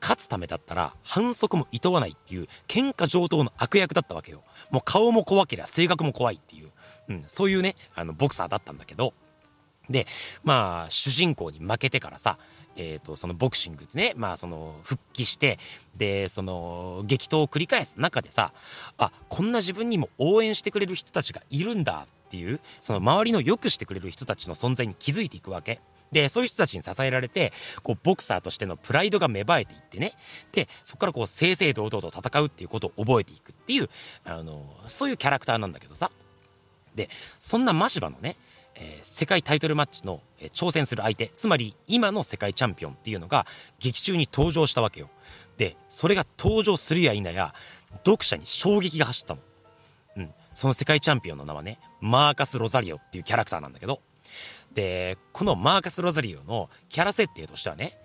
[0.00, 4.42] 勝つためだったら反則も厭わないっていう喧嘩上等の悪役だったわけよ。
[4.70, 6.68] もう顔も怖ければ性格も怖いっていう、
[7.08, 9.12] うん、そういうね、あの、ボクサーだったんだけど、
[9.90, 10.06] で、
[10.44, 12.38] まあ、主人公に負けてからさ、
[12.76, 15.58] え、ー、と、そのボクシングでね、まあ、その、復帰して、
[15.96, 18.52] で、その、激闘を繰り返す中でさ、
[18.98, 25.80] あ、こんな自分にも応援してくれる人たちがいるんだっていう、その周りの良くしてくれる人たちの存在に気づいていくわけ。
[26.12, 30.12] で、そういう人たちに支えられて、こう、ボクサーとしてのプライドが芽生えていってね。
[30.52, 33.88] で、そこからこう、正々堂々と戦うっていうことを覚えていくっていう、
[34.24, 36.10] あの、そういうキャラクターなんだけどさ。
[36.94, 37.08] で、
[37.40, 38.36] そんなマシバのね、
[38.74, 43.46] えー、世界タイトルマッチの、えー、挑戦する相手、つまり今の世界チャンピオンっていうのが
[43.78, 45.10] 劇中に登場したわけよ。
[45.56, 47.54] で、それが登場するや否や、
[48.04, 49.40] 読者に衝撃が走ったの。
[50.58, 54.00] その世界チャンピオンの名はね、マーカス・ロザリオっていうキャラクターなんだけど、
[54.74, 57.96] で、このマーカス・ロザリオのキャラ設定としてはね、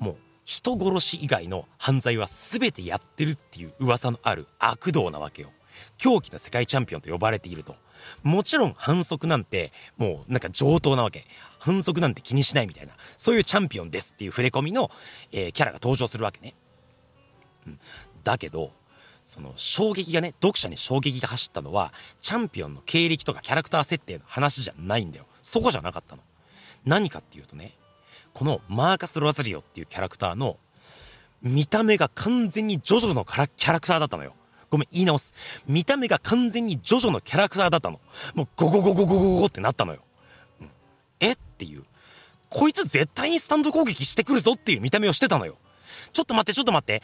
[0.00, 5.52] もう人殺し以外の犯罪は全てやってるっていう噂のある悪道なわけよ。
[5.96, 7.76] 狂気の世界チャンピオンと呼ばれていると。
[8.24, 11.28] もちろん反則なんて、もうなんか上等なわけ。
[11.60, 14.90] 反則なんて気にしないみたいな、そういうチャンピオンですっていう触れ込みの、
[15.30, 16.56] えー、キャラが登場するわけね。
[17.68, 17.78] うん。
[18.24, 18.72] だけど、
[19.24, 25.26] その衝撃がね、読者に衝撃が走ったのは、チャンピオンの経歴とかキャラクター設定の話じゃないんだよ。
[25.42, 26.22] そこじゃなかったの。
[26.84, 27.72] 何かっていうとね、
[28.34, 30.58] このマーカス・ロアザリオっていうキャラクターの
[31.42, 34.34] 見た目が完全にジョジョのキャラクターだったのよ。
[34.70, 35.32] ごめん、言い直す。
[35.66, 38.00] 見た目が完全にジョジョのキャラクターだったの。
[38.34, 40.00] もうゴゴゴゴゴゴゴってなったのよ。
[40.60, 40.70] うん、
[41.20, 41.32] え？
[41.32, 41.84] っていう。
[42.50, 45.56] こいつ絶対にスタンド攻撃してくるぞっていう見た目をしてたのよ。
[46.14, 47.02] ちょっと待って、ちょっと待って。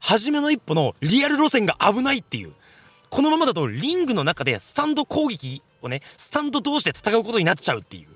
[0.00, 2.52] 初めの一歩のリアル路線が危ないっていう。
[3.08, 8.08] このままだとリングの中でスタンド攻撃をね、スタンド同士で戦うことになっちゃうっていう。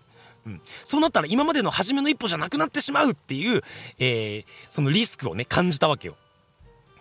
[0.47, 0.61] うん。
[0.85, 3.63] そうなったら今までの初めの一歩じゃなくなってしまうっていう、
[3.99, 6.17] えー、そのリスクをね、感じたわけよ。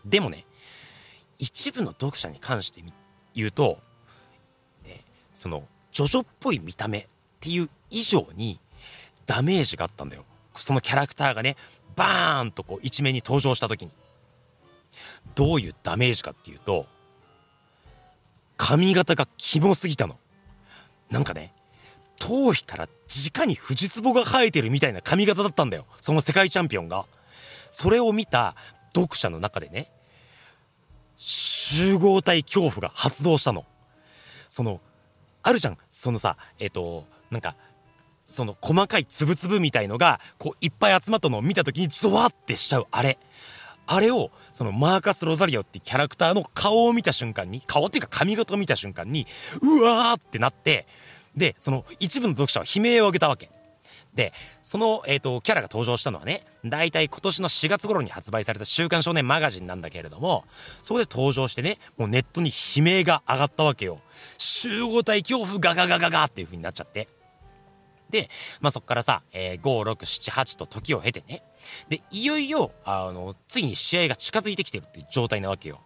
[0.06, 0.45] でもね、
[1.39, 2.84] 一部の読者に関して
[3.34, 3.80] 言うと、
[4.86, 7.06] ね、その、ジョジョっぽい見た目っ
[7.39, 8.60] ていう以上に
[9.25, 10.23] ダメージがあったんだよ。
[10.56, 11.58] そのキャラクターがね、
[11.95, 13.91] バーンとこう一面に登場した時に。
[15.36, 16.86] どういうダメージかっていうと、
[18.58, 20.19] 髪型がキモすぎたの。
[21.10, 21.54] なんかね、
[22.19, 25.86] 頭皮から直に藤壺が生えてるみたいな髪型だったんだよ。
[25.99, 27.06] その世界チャンピオンが。
[27.69, 28.56] それを見た
[28.93, 29.89] 読者の中でね、
[31.15, 33.65] 集合体恐怖が発動したの。
[34.49, 34.82] その、
[35.43, 35.77] あるじゃん。
[35.89, 37.56] そのさ、えっ、ー、と、なんか、
[38.32, 43.17] その細かいつぶつぶみたいのが、こういっぱい集まったのを見た時にゾワってしちゃうあれ。
[43.88, 49.28] あれを、そのマーカス・ロザリオってキャラクターの顔を見た瞬間に、顔っていうか髪型を見た瞬間に、
[49.62, 50.88] うわーってなって、
[51.36, 53.50] で、その一部の読者は悲鳴を上げたわけ。
[54.13, 60.44] で、その、えっ、ー、と、キャラが登場したのはね、大体今年の4月頃に発売された週刊少年マガジンなんだけれども、
[60.82, 64.00] そこで登場してね、もうネットに悲鳴が上がったわけよ。
[64.38, 67.08] 集合体恐怖ガガガガガっていう風になっちゃって。
[68.12, 71.43] で、まあ、そっからさ、えー、5、6、7、8と時を経てね。
[71.89, 75.82] で、いよいよ、あの、ついに試合が近づいてきてるっていう状態なわけよ。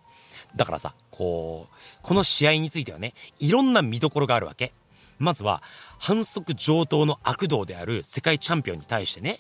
[0.55, 4.73] だからさ、こう、この試合についてはね、いろんな見どころがあるわけ。
[5.17, 5.63] まずは、
[5.99, 9.39] 反則上等の悪道である世界チャンピオンに対してね、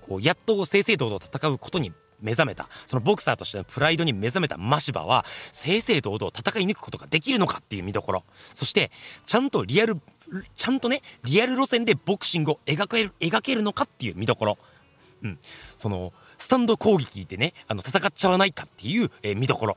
[0.00, 1.92] こう、やっと正々堂々戦うことに
[2.24, 8.24] 目覚めた、そのボクサーとしてのプライドに目覚めたマシバは、正々堂々戦い抜くことができるのかっていう見どころ。
[8.54, 8.90] そして、
[9.26, 10.00] ちゃんとリアル、
[10.56, 14.58] ちゃんとね、リアル路線でボクシングを描ける、描けるのかっていう見どころ。
[15.22, 15.38] うん。
[15.76, 19.76] その、スタンド攻撃でね、あの、戦っちゃわないかっていう、えー、見どころ。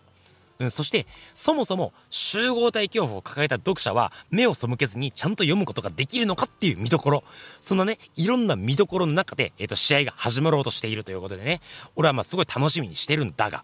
[0.59, 7.23] うん、そして、そもそも集合体恐怖を抱えた読者は目を背けずにちゃんと読むことができるのかっていう見どころ。
[7.59, 11.61] そんなね、いろんな見どころの中で、えっ、ー、と、試合が始まろうとしているということでね、
[11.95, 13.63] 俺はまあすごい楽しみにしてるんだが、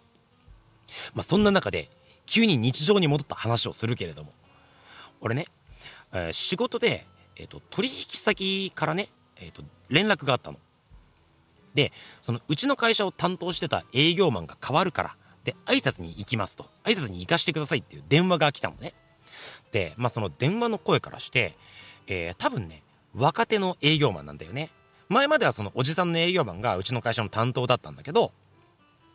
[1.15, 1.89] まあそんな中で、
[2.25, 4.31] 急に日常に戻った話をするけれども、
[5.19, 5.47] 俺ね、
[6.13, 10.59] えー、仕事で、えっ、ー、と、取引先からね、えっ、と、連絡があったの。
[11.73, 16.65] で、そのうちの会社を担当してた営業マンが変わるから、で、挨拶に行きますと。
[16.83, 18.93] 挨拶に行かしてくださいっていう電話が来たのね。
[19.71, 21.57] で、まあその電話の声からして、
[22.07, 22.83] えー、多分ね、
[23.15, 24.69] 若手の営業マンなんだよね。
[25.09, 28.31] 前まではそのおじさんの営業マンがうちの会社の担当だったんだけど、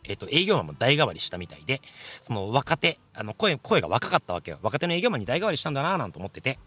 [0.07, 1.81] えっと、営業マンも代替わりしたみたいで、
[2.21, 4.59] その若手、あの、声、声が若かったわけよ。
[4.61, 6.57] 若手の営業マンに代替わりしたんだなぁなんて思ってて。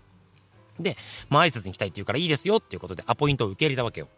[0.79, 0.97] で、
[1.29, 4.09] まあ挨拶に来たいって言うからいいですよっていうことでアポイントを受け入れたわけよ。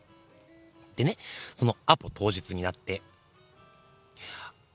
[0.97, 1.17] でね、
[1.55, 3.03] そのアポ当日になって、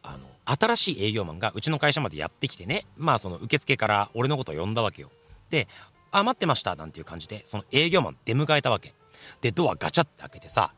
[0.04, 5.10] あの、新しい営業マンがうちの会社までやってきてね、まあその受付から俺のことを呼んだわけよ。
[5.50, 5.68] で、
[6.12, 8.94] あ、待ってましたなんていう感じで、その営業マン出迎えたわけ。
[9.42, 10.74] で、ドアガチャって開けてさ、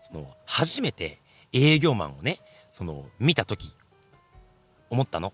[0.00, 1.20] その、初めて
[1.52, 2.38] 営業マンをね、
[2.70, 3.72] その、見た時
[4.90, 5.32] 思ったの。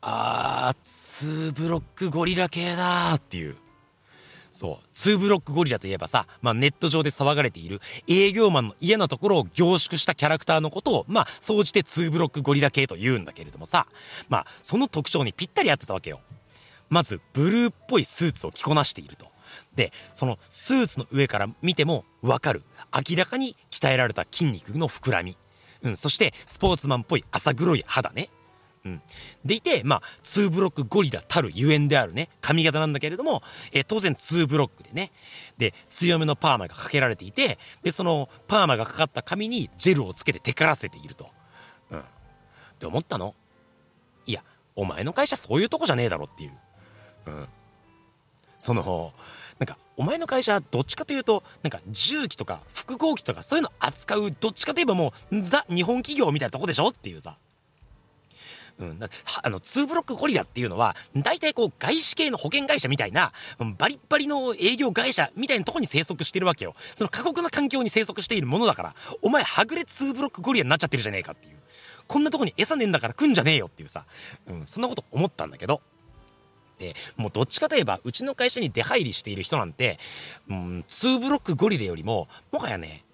[0.00, 3.56] あー、ツーブロックゴリラ系だーっていう。
[4.56, 4.88] そう。
[4.94, 13.86] ツーブロックゴリラといえばさ、まあネット上で騒がれている営業マンの嫌なところを凝縮したキャラクターのことを、まあ、総じてツーブロックゴリラ系と言うんだけれどもさ、
[14.30, 16.20] まあ、その特徴にぴったり合ってたわけよ。
[16.88, 19.26] まず、ブルーっぽいスーツを着こなしていると。
[19.74, 22.62] で、そのスーツの上から見てもわかる。
[23.10, 25.36] 明らかに鍛えられた筋肉の膨らみ。
[25.82, 28.30] うん、そして、スポーツマンっぽい浅黒い肌ね。
[28.86, 29.02] うん。
[29.44, 35.10] でいて、まあ、2ブロックゴリラたるゆえんであるね、髪型なんだけれども、えー、当然2ブロックでね、
[35.58, 41.28] で、強めのパーマがかけられていて、で、そのパーマがかかった髪にジェルをつけてテカらせていると。
[41.90, 42.00] うん。
[42.00, 42.02] っ
[42.78, 43.34] て思ったの？
[44.24, 44.44] いや、
[44.76, 46.52] お前の会社そういうとこじゃねえだろっていう。
[47.26, 47.48] うん。
[48.58, 49.12] その、
[49.58, 57.38] なんか、お前の会社、どっちかというと、なんか、重機とか複合機とかそういうの扱う、どっちかといえばもう、ザ・日本企業みたいなとこでしょっていうさ。
[58.78, 59.00] うん、
[59.42, 63.32] あの、2ブロックゴリラっていうのは、大体こう、外資系の保険会社みたいな、
[63.78, 66.74] バリッバリの営業会社みたいなとこに生息してるわけよ。
[66.94, 71.56] その過酷な環境に生息しているものだから、お前、はぐれ2ブロックゴリラになっちゃってるじゃねえかっていう。
[72.06, 74.04] こんなとこに餌ねえんだから来んじゃねえよっていうさ、
[74.46, 75.80] うん、そんなこと思ったんだけど、
[76.78, 79.98] で、もうどっちかといえば、うちの会社に出入りしている人なんて、
[80.48, 83.04] うん、2ブロックゴリラよりも、もはやね、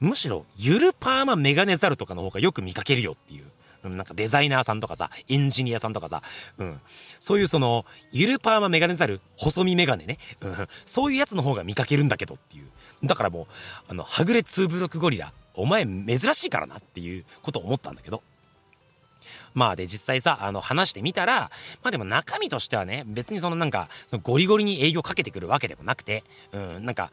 [0.00, 3.44] むしろ、ゆるパーマメガネザルとかの方がよく見かけるよっていう。
[3.84, 6.22] うん、なんかデザイナーさんとかさ、エンジニアさんとかさ、
[6.58, 6.80] うん。
[7.18, 10.18] そういうその、ゆるパーマメガネザル、細身メガネね。
[10.40, 10.68] うん。
[10.84, 12.66] そういうやつの方が見かけるんだけどっていう。
[13.04, 13.46] だからもう、
[13.88, 18.22] あの、はぐれツーブロックゴリラ、お前珍しいからなっていうことを思ったんだけど。
[19.54, 21.50] まあで実際さ、あの話してみたら、
[21.82, 27.10] まあでも中身としてはね、別にそのなんか、そのゴリゴリに営業かけてくるわけでもなくて、うん、なんか、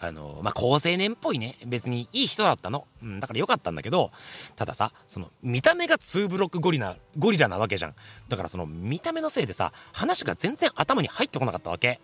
[0.00, 2.86] あの、まあ、高青年っぽいね、別にいい人だったの。
[3.02, 4.10] うん、だからよかったんだけど、
[4.56, 7.94] たださ、その、見た目がツーブロックゴリラ、ゴリラなわけじゃん。
[8.28, 12.00] だからその、見た目のせいでさ、話が全然頭に入ってこなかったわけ。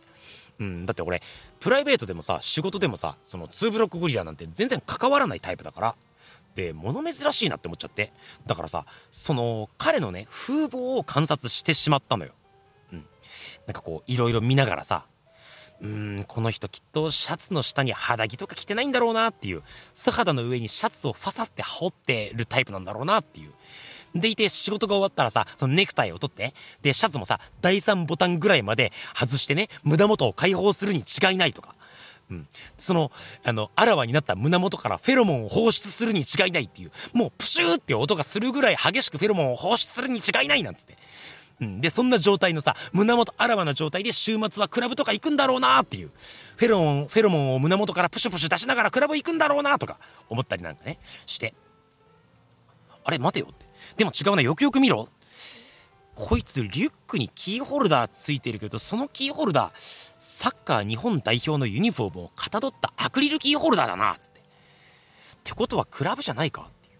[0.58, 1.22] うん、だって俺、
[1.58, 5.94] プライベートでもさ、仕事でもさ、そのツーブロックゴリラなんて全然関わらないタイプだから。
[6.54, 8.12] で、物珍しいなって思っちゃって。
[8.46, 12.32] だからさ、その、彼のね、風貌を観察してしまったのよ。
[12.92, 13.06] うん。
[13.66, 15.06] なんかこう、いろいろ見ながらさ、
[15.80, 19.62] うん、この人きっとシャツの下に肌着とか着てないんだろうなっていう、
[19.92, 23.52] 素肌の上にシャツをファサって羽織ってるタイプなんだろうなっていう。
[24.14, 31.74] でいて仕事が終わったらさ、そのネクタイを取って、で、シャツもさ、第3ボタンぐらいまで外してね、胸元を解放するに違いないとか。
[32.30, 32.48] うん。
[32.76, 33.12] その、
[33.44, 40.96] あの、あらわになった胸元からフェロモンを放出するに違いないっていう、もうプシューって音がするぐらい激しくフェロモンを放出するに違いないなんつって。
[41.60, 41.80] うん。
[41.80, 46.10] で、そんな状態のさ、胸元あらわな状態で週末はクラブとか行くんだろうなっていう。
[46.56, 51.54] フェロモン、フェロモンを胸元からプシュプシュ出しながらクラブ行くんだろうなとか思ったりなんかね、して。
[53.04, 53.66] あれ待てよって。
[53.96, 55.08] でも違うな、よくよく見ろ。
[56.14, 59.72] こいつリュックにキーホルダーついてるけど、そのキーホルダー、
[60.18, 64.40] サッカー日本代表のユニフォームをかたどったアクリルキーホルダーだな、つって。
[64.40, 64.42] っ
[65.44, 66.98] てことはクラブじゃないかっていう。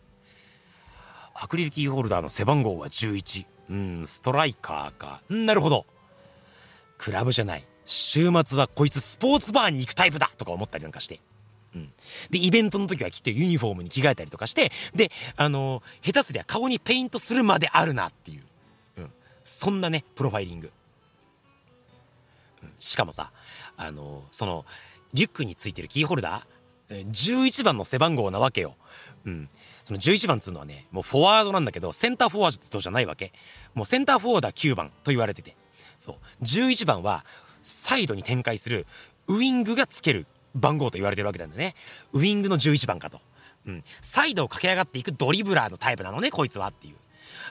[1.34, 3.46] アクリルキーホルダーの背番号は11。
[3.70, 5.20] うん、ストライカーか。
[5.28, 5.86] なるほど。
[6.98, 7.64] クラブじゃない。
[7.84, 11.20] 週末はこいつスポーツバーに行くタイプだとか思ったりなんかして。
[11.74, 11.92] うん。
[12.30, 18.42] で、イベントの時はきっとユニフォームに着替えたりとかして、で、あの、下手すりゃ顔にペイントするまであるなっていう。
[18.98, 19.12] うん。
[19.44, 20.72] そんなね、プロファイリング。
[22.78, 23.32] しかもさ、
[23.76, 24.64] あの、その、
[25.12, 28.76] リュックについてるキーホルダー、11番の背番号なわけよ。
[29.24, 29.48] うん。
[29.86, 33.32] その11番っつうのはね、もうフォワードなんだけど、センターフォワードじゃないわけ。
[33.72, 35.56] もうセンターフォワードは9番と言われてて。
[35.96, 36.42] そう。
[36.42, 37.24] 11番は、
[37.62, 38.84] サイドに展開する
[39.28, 41.76] ウイングがつける番号と言われてるわけなんだね。
[42.12, 43.20] ウイングの11番かと。
[43.64, 43.84] うん。
[44.00, 46.96] サイドを駆け上がっていくドリブラーのタイプなのね、こいつはっていう。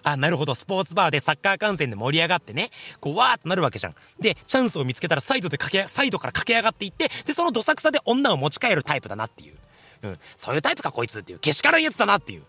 [0.04, 2.70] あ、なるほど、スポーツバーでサッカー観戦で盛り上がってね、
[3.00, 3.96] こう、わーっとなるわけじゃん。
[4.20, 9.56] で、チャンスを見つけたらサイドで駆け、サイドから駆け上がっていって、で、そのどさくさで女を持ち帰るタイプだなっていう。
[10.02, 12.44] うん、そういうタイプかこいつっていう、けしからんやつだなっていう。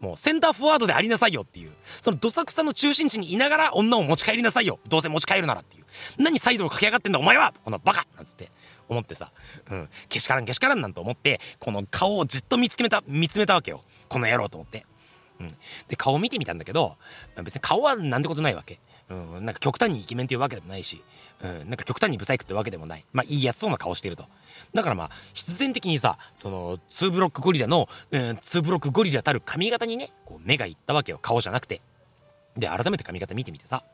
[0.00, 1.72] もうセンターフォワードでありなさいよっていう。
[2.00, 4.78] そのどさくさの中心地にいながら女を持ち帰りなさいよ。
[4.88, 5.84] どうせ持ち帰るならっていう。
[6.18, 8.50] 何サイドを駆け上がってんだお前はこのバカなんつって
[8.88, 9.32] 思ってさ。
[9.70, 9.88] うん。
[10.08, 13.80] けしからんけしからんなんて思って、この顔をじっと見つめた、見つめたわけよ。
[14.08, 14.84] この野郎と思って。
[15.40, 15.48] うん。
[15.88, 16.96] で、顔を見てみたんだけど、
[17.42, 18.78] 別に顔はなんてことないわけ。
[19.08, 21.02] うん、なんか極端にイケメンっていうわけでもないし、
[21.40, 23.04] うん、なんか極端にブサイクってわけでもない。
[23.12, 24.24] まあ、いいやつそうな顔してると。
[24.74, 31.18] だからまあ、必然的にさ、その、ツーブロックゴリラの、うん、ツーブロックゴリラたる髪型にね、こう目がいったわけよ。
[31.22, 31.80] 顔じゃなくて。
[32.56, 33.84] で、改めて髪型見てみてさ。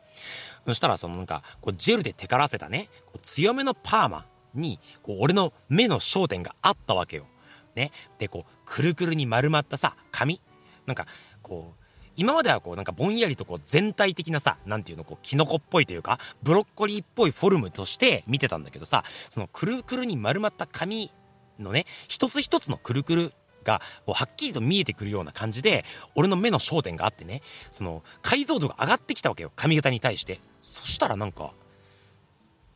[0.67, 7.27] そしたら、そのなんか、こう、ジェルでテカらせたね、こう強めのパーマに、こう、俺の目の焦点があったわけよ。
[7.75, 7.91] ね。
[8.19, 10.41] で、こう、くるくるに丸まったさ、髪。
[10.87, 11.07] なんか、
[11.43, 11.82] こう、
[12.17, 21.11] 今まではこうなんかぼんやりとこう全体的なさ、なんていうのこうキノコっぽいというか、ブロッコリーっぽいフォルムとして見てたんだけどさ、そのくるくるに丸まった髪
[21.59, 23.33] のね、一つ一つのくるくる
[23.65, 30.41] がこうはっきりと見えてくるような感じで、俺の目の焦点があってね、その解像度が上がってきたわけよ、髪型に対して。
[30.61, 31.53] そしたらなんか、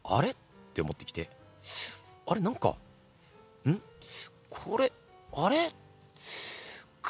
[0.05, 0.37] あれっ
[0.75, 1.29] て思ってきて、
[2.27, 2.77] あれなんか、
[3.69, 3.83] ん？
[4.49, 4.93] これ、
[5.33, 5.71] あれ？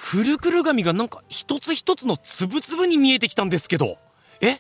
[0.08, 3.98] くるくる髪がなんか一つ一つのつぶつぶに見えてきたんですけど、
[4.40, 4.52] え？
[4.52, 4.58] っ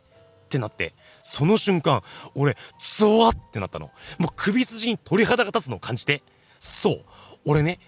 [0.48, 2.02] てなって、その瞬間、
[2.34, 2.56] 俺、
[2.98, 3.92] ゾワってなったの。
[4.18, 6.24] もう首筋に鳥肌が立つのを感じて。
[6.58, 7.04] そう。
[7.44, 7.78] 俺ね、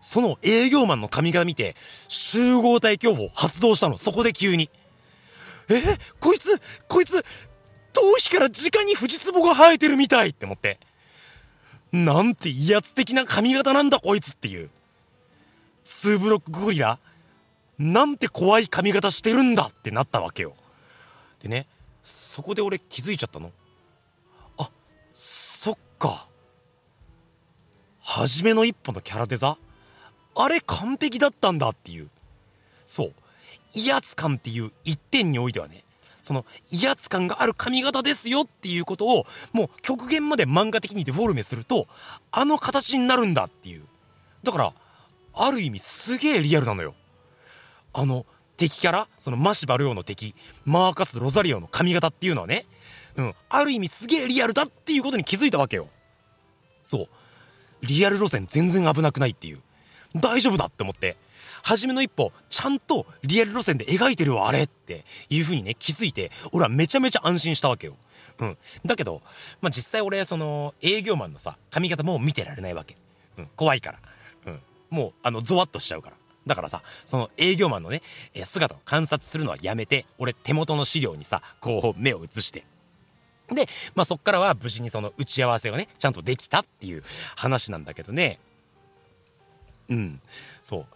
[0.00, 1.76] その営業マンの髪型見て、
[2.08, 3.96] 集合体恐怖を発動したの。
[3.96, 4.68] そこで急に。
[5.68, 5.82] え？
[6.18, 7.24] こいつ、こいつ、
[7.92, 10.80] 頭皮から直に藤壺が生えてるみたいって思って。
[11.92, 14.70] なんて威圧的な髪型なんだこいつっていう。
[15.84, 16.98] ツーブロックゴリラ？
[17.78, 20.54] なんて怖い髪型してるんだってなったわけよ。
[21.40, 21.66] でね、
[22.02, 23.52] そこで俺気づいちゃったの。
[24.58, 24.70] あ、
[25.12, 26.26] そっか。
[28.00, 29.56] 初めの一歩のキャラデザ？
[30.36, 32.08] あれ完璧だったんだっていう。
[32.86, 33.14] そう。
[33.74, 35.84] 威圧感っていう一点においてはね、
[36.22, 41.86] その威圧感がある髪型ですよっていうことをもう極限まで漫画的にデフォルメすると
[42.30, 43.82] あの形になるんだっていう。
[44.42, 44.72] だから
[45.34, 46.94] ある意味すげえリアルなのよ。
[47.92, 49.08] あの、敵キャラ？
[49.18, 52.66] そのマシバルオの敵、マーカス・ロザリオの髪型っていうのはね、
[53.16, 55.88] うん、ある意味すげえリアルだっていうことに気づいたわけよ。
[56.82, 57.08] そう。
[57.82, 59.60] リアル路線全然危なくないっていう。
[60.14, 61.16] 大丈夫だって思って。
[61.62, 67.96] 初めの一歩、ちゃんとリアル路線で描いてるわ、あれっていう風にね、気づいて、俺はめちゃめちゃ安心したわけよ。
[68.38, 68.58] うん。
[68.84, 69.22] だけど、
[69.62, 72.96] まあ、実際俺、その、営業マンのさ、髪型もう見てられないわけ。
[73.38, 73.48] うん。
[73.56, 73.98] 怖いから。
[74.90, 76.16] もう、あの、ゾワッとしちゃうから。
[76.46, 78.02] だからさ、その営業マンのね、
[78.34, 82.64] え姿を観察するのはやめて、俺手元の資料にさ、こう目を移して。
[83.48, 87.02] で、まあそっからは無事にその打ち合わせをね、ちゃんとできたっていう
[87.36, 88.38] 話なんだけどね。
[89.88, 90.20] うん。
[90.62, 90.86] そう。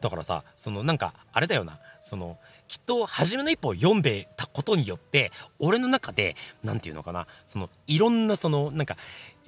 [0.00, 1.78] だからさ、そのなんか、あれだよな。
[2.06, 2.38] その、
[2.68, 8.96] きっと、初めの一歩を読んでたことによって、俺の中で、なんていうのかな、その、いろんなその、なんか、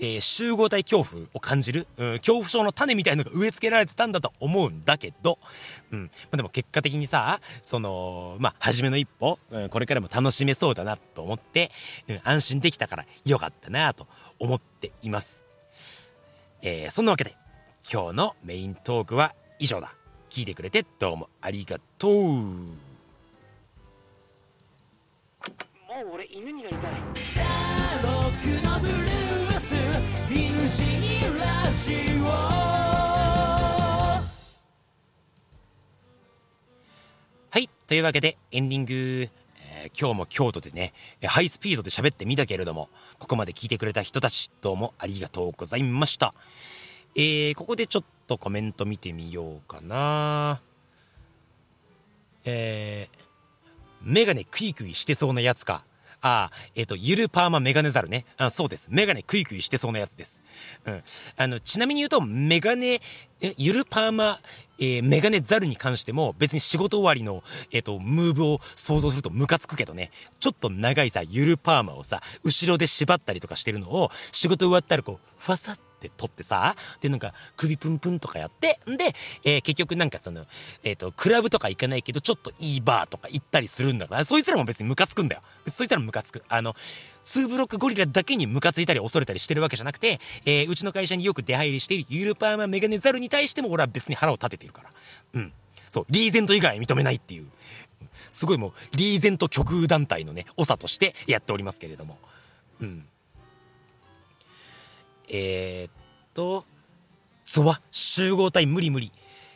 [0.00, 5.38] えー、集合体恐怖を感じる、うん、恐怖症の種みたいのが植え付けられてたんだと思うんだけど、
[5.92, 6.02] うん。
[6.02, 11.70] まあ、でも結果的にさ、その、まあ、初めの一歩、うん、これからも楽しめそうだなと思って、
[12.08, 14.08] うん、安心できたからよかったなと
[14.40, 15.44] 思っています。
[16.62, 17.36] えー、そんなわけで、
[17.88, 19.94] 今日のメイントークは以上だ。
[20.28, 22.12] 聞いてくれてどうもありがとう。
[22.12, 22.76] も
[26.04, 26.92] う俺犬になりたい。
[28.62, 29.74] のブルース
[30.30, 32.26] 犬死にラジオ
[37.50, 37.68] はい。
[37.86, 40.92] というわけで、エンディング、えー、今日も京都でね、
[41.24, 42.88] ハイスピードで喋ってみたけれども、
[43.18, 46.34] ここまで聞いてくれた人たち、どうもありがとうございました。
[47.14, 50.60] えー、ここでちょっとコメント見てみようかな。
[52.44, 53.18] えー、
[54.02, 55.84] メガネクイクイしてそうなやつか。
[56.20, 58.24] ああ、えっ、ー、と、ゆるパーマメガネザルね。
[58.38, 58.88] あそうです。
[58.90, 60.42] メガネクイクイしてそうなやつです。
[60.84, 61.02] うん。
[61.36, 63.00] あの、ちなみに言うと、メガネ、
[63.56, 64.40] ゆるパーマ、
[64.80, 70.10] えー、メガネザルに関しても、別に仕事終わりの、えっ、ー、と、ムーブを想像するとムカつくけどね。
[70.40, 80.46] ちょっと長いさ、ゆるパーマをさ、後ろで縛ったりとかしてるのを、仕事終わったらこう、ファサッって取ってさ、で、なんか、首プンプンとかやって、んで、えー、結局なんかその、
[80.84, 85.42] えっ、ー、と、クラブとか行かないけど、ちょっといいバーとか行ったりするんだから、そいつらも別にムカつくんだよ。
[85.66, 86.44] そいつらもムカつく。
[86.48, 86.74] あの、
[87.24, 94.90] ツーブロックゴリラだけにムカついたり恐れたりしてるわけじゃなくて、えー、うちの会社によく出入りしているユーロパーマメガネザルに対しても俺は別に腹を立ててるから。
[95.34, 95.52] うん。
[95.88, 97.46] そう、リーゼント以外認めないっていう。
[98.30, 102.18] すごいもう、リーゼント極右団体のね、長としてやっておりますけれども。
[102.80, 103.04] うん。
[105.28, 105.92] えー、っ
[106.34, 106.64] と、
[107.44, 109.12] ゾワ、集合体無理無理。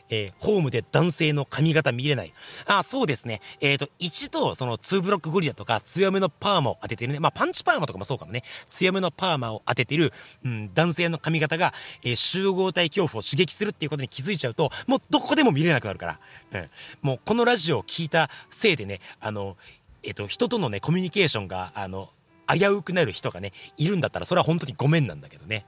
[0.09, 2.33] えー、ホームで男性の髪型見れない。
[2.67, 3.41] あ、そうですね。
[3.61, 7.19] えっ、ー、と、一度、その2ブロックゴリラとか強めのパーマを当ててるね。
[7.19, 8.43] まあ、パンチパーマとかもそうかもね。
[8.69, 10.11] 強めのパーマを当ててる、
[10.43, 16.19] うん、男性の髪型が、えー、集合体恐怖を刺激するっていうことに気づいちゃうと、もうどこでも見れなくなるから。
[16.51, 16.69] うん。
[17.01, 19.57] もうこのラジオを聞いたせいでね、あの、
[20.03, 22.09] えっ、と、人とのね、コミュニケーションが、あの、
[22.47, 25.65] 危うくなる人がね、いるんだったら、それは本当にごめんなんだけどね。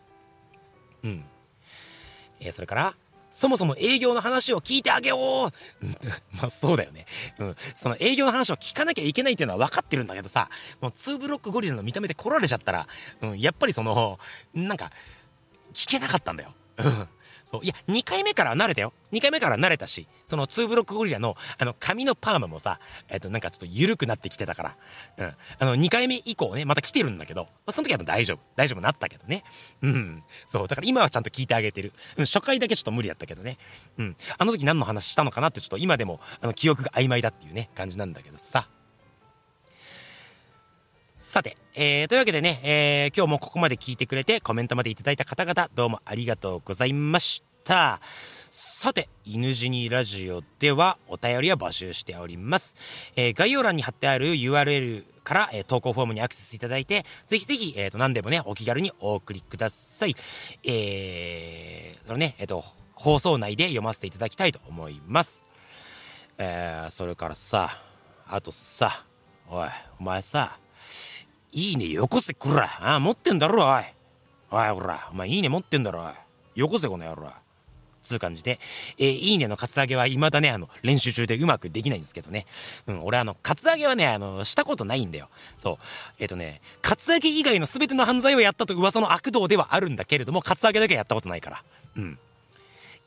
[1.04, 1.26] うん。
[2.40, 2.96] えー、それから、
[3.30, 5.86] そもそも営業の話を聞いてあげよう
[6.38, 7.06] まあそうだよね。
[7.38, 7.56] うん。
[7.74, 10.50] その営業の話を聞かなきゃいけないっていうのは分かってるんだけどさ、
[10.80, 12.88] もう2ブロックゴリラの見た目で来られちゃったら、
[13.22, 14.20] うん、やっぱりその、
[14.54, 14.90] なんか、
[15.74, 16.54] 聞けなかったんだよ。
[16.78, 17.08] うん。
[17.46, 17.62] そう。
[17.64, 18.92] いや、2回目から慣れたよ。
[19.14, 24.78] 2回目から慣れたし、その2ブロックゴリラの、あの、髪のパーマもさ、えっ、と、なんかちょっと緩くなってきてたから。
[25.18, 25.34] うん。
[25.60, 28.40] あの、2回目以降ね、また来てるんだけど、まあ、その時は大丈夫。
[28.56, 29.44] 大丈夫なったけどね。
[29.84, 30.24] うん。
[30.48, 30.68] そう。
[30.68, 31.94] だから今はちゃんと聞いてあげてる。
[32.18, 33.58] うん、初回だけちょっと無理やったけどね。
[34.00, 34.16] うん。
[34.40, 38.68] あの時何の話したのかなってちょっと今でも、あの、記憶が曖昧だっていうね、感じなんだけどさ。
[41.18, 48.02] さて、えー、というわけでね、えー、今日もここまで聞いてくれてコメントまでいただいた方々、どうもありがとうございました。
[48.52, 52.76] さて、犬死にラジオではお便りを募集しております。
[53.16, 60.16] えー、概要欄に貼ってある URL から、えー、投稿フォームにアクセスいただいて、ぜひぜひ、えっ、ー、と、何でもね、お気軽にお送りください。
[60.66, 62.62] えー、そのね、えっ、ー、と、
[62.94, 65.46] 放送内で読ませていただきたいと思います。
[66.38, 67.70] えー、それからさ、
[68.28, 69.06] あとさ、
[69.48, 70.60] おい、お前さ、
[71.56, 73.84] いいねよこせくらあ持ってんだろおい
[74.52, 76.14] おいほらお前いいね持ってんだろおい
[76.56, 77.32] よこせこの野郎
[78.06, 78.60] つう感じで、
[79.00, 82.46] えー、いいねのカツアゲは未だね、あの、練習中でうまくできないんですけどね。
[82.86, 85.28] うん、俺あの、カツアゲはね、あの、したことないんだよ。
[85.58, 85.84] そう。
[86.20, 91.64] えっ、ー、とね、カツアゲ以外の全ての犯罪をやったと噂の悪道ではあるんだけれども、カツアゲだけはやったことないから。
[91.98, 92.20] うん。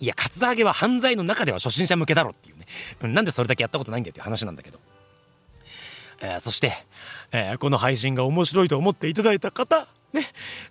[0.01, 2.67] いや、カツアゲは犯罪の中では初心者向けだろっていうね。
[3.03, 4.81] うん、なんでそれだけやったことないんだよっていう話なんだけど。
[6.21, 6.73] えー、そして、
[7.33, 10.23] えー、この配信が面白いと思っていただいた方、ね、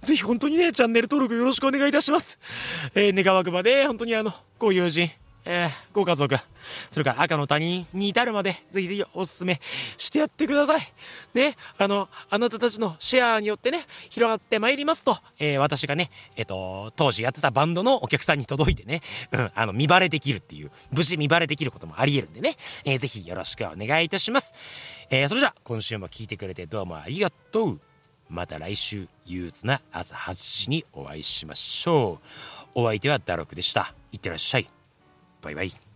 [0.02, 2.40] ぜひ本当にね、チャンネル登録よろしくお願いいたします。
[2.96, 5.10] えー、願わくばで、本当にあの、ご友人、
[5.50, 6.36] えー、ご家族、
[6.90, 9.62] それから赤の他人に至るまで、ぜひぜひお勧め
[9.98, 10.82] してやってください。
[11.34, 13.80] ね、あの、あなたたちのシェアによってね、
[14.10, 24.54] 広がってまいりますと、えー、私がね、えっ、ー、と、当時やってたバンドのお客さんに届いてね、うん、あの、見バレできるっていう、無事見バレできることもあり得るんでね、えー、ぜひよろしくお願いいたします。
[25.10, 27.82] えー、それじゃあ、今週も聞いてくれてどうもありがとう。
[28.30, 32.26] また来週憂鬱な朝8時にお会いしましょう。
[32.76, 33.94] お相手はダロクでした。
[34.12, 34.77] いってらっしゃい。
[35.48, 35.87] バイバイ。